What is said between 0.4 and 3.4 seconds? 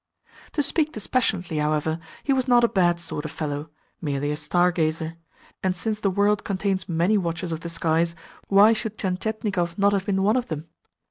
To speak dispassionately, however, he was not a bad sort of